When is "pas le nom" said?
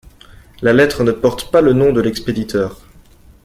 1.51-1.93